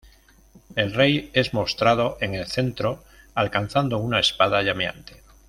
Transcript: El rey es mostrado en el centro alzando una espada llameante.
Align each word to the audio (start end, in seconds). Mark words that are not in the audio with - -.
El 0.75 0.95
rey 0.95 1.29
es 1.33 1.53
mostrado 1.53 2.17
en 2.21 2.33
el 2.33 2.47
centro 2.47 3.03
alzando 3.35 3.99
una 3.99 4.19
espada 4.19 4.63
llameante. 4.63 5.21